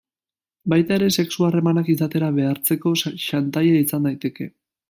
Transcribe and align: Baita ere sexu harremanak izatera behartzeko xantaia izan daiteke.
Baita 0.71 0.95
ere 0.95 1.09
sexu 1.23 1.45
harremanak 1.49 1.93
izatera 1.95 2.31
behartzeko 2.39 2.97
xantaia 3.05 3.79
izan 3.87 4.09
daiteke. 4.11 4.53